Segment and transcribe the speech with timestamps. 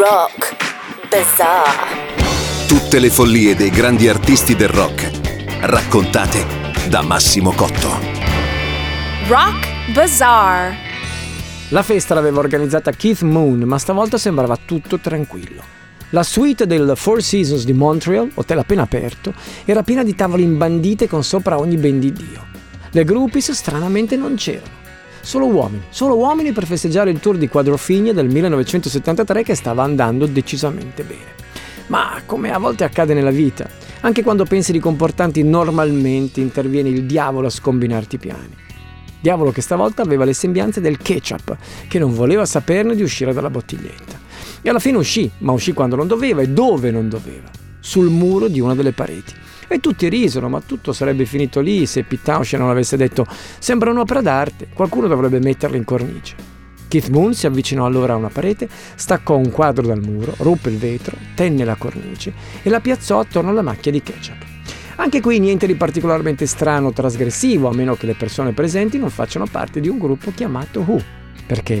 [0.00, 0.56] Rock
[1.10, 2.66] Bazaar.
[2.66, 5.10] Tutte le follie dei grandi artisti del rock,
[5.60, 6.46] raccontate
[6.88, 7.98] da Massimo Cotto.
[9.28, 10.74] Rock Bazaar.
[11.68, 15.62] La festa l'aveva organizzata Keith Moon, ma stavolta sembrava tutto tranquillo.
[16.10, 19.34] La suite del Four Seasons di Montreal, hotel appena aperto,
[19.66, 22.46] era piena di tavole imbandite con sopra ogni ben di Dio.
[22.92, 24.79] Le groupies stranamente non c'erano.
[25.22, 30.26] Solo uomini, solo uomini per festeggiare il tour di Quadrofigne del 1973 che stava andando
[30.26, 31.38] decisamente bene.
[31.88, 33.68] Ma come a volte accade nella vita,
[34.00, 38.56] anche quando pensi di comportarti normalmente interviene il diavolo a scombinarti i piani.
[39.20, 41.56] Diavolo che stavolta aveva le sembianze del ketchup,
[41.86, 44.18] che non voleva saperne di uscire dalla bottiglietta.
[44.62, 47.50] E alla fine uscì, ma uscì quando non doveva e dove non doveva,
[47.80, 49.34] sul muro di una delle pareti.
[49.72, 53.24] E tutti risero, ma tutto sarebbe finito lì se Pete Townshend non avesse detto
[53.60, 56.34] sembra un'opera d'arte, qualcuno dovrebbe metterla in cornice.
[56.88, 60.76] Keith Moon si avvicinò allora a una parete, staccò un quadro dal muro, ruppe il
[60.76, 62.32] vetro, tenne la cornice
[62.64, 64.44] e la piazzò attorno alla macchia di ketchup.
[64.96, 69.08] Anche qui niente di particolarmente strano o trasgressivo, a meno che le persone presenti non
[69.08, 71.00] facciano parte di un gruppo chiamato Who.
[71.46, 71.80] Perché,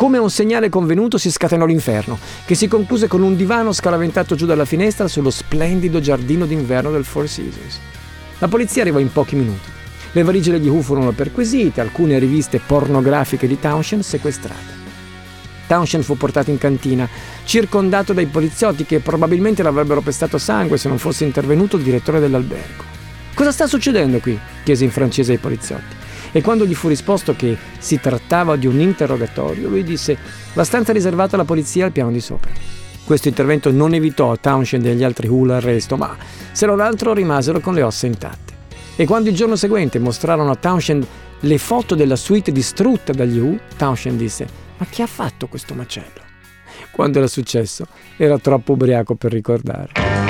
[0.00, 4.46] come un segnale convenuto, si scatenò l'inferno, che si concluse con un divano scaraventato giù
[4.46, 7.78] dalla finestra sullo splendido giardino d'inverno del Four Seasons.
[8.38, 9.68] La polizia arrivò in pochi minuti.
[10.12, 14.72] Le valigie degli Who furono perquisite, alcune riviste pornografiche di Townshend sequestrate.
[15.66, 17.06] Townshend fu portato in cantina,
[17.44, 22.84] circondato dai poliziotti che probabilmente l'avrebbero pestato sangue se non fosse intervenuto il direttore dell'albergo.
[23.34, 24.38] Cosa sta succedendo qui?
[24.64, 25.99] chiese in francese ai poliziotti.
[26.32, 30.16] E quando gli fu risposto che si trattava di un interrogatorio, lui disse
[30.52, 32.50] la stanza riservata alla polizia al piano di sopra.
[33.04, 36.16] Questo intervento non evitò a Townshend e agli altri Who l'arresto, ma
[36.52, 38.58] se non altro rimasero con le ossa intatte.
[38.94, 41.06] E quando il giorno seguente mostrarono a Townshend
[41.40, 46.28] le foto della suite distrutta dagli U, Townshend disse: Ma chi ha fatto questo macello?
[46.90, 47.86] Quando era successo,
[48.16, 50.29] era troppo ubriaco per ricordare.